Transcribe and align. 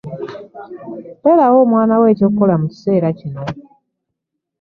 Terawo 1.21 1.57
omwana 1.65 1.93
wo 1.99 2.05
eky'okukola 2.13 2.55
mu 2.61 2.65
kiseera 2.71 3.09
kino. 3.19 3.43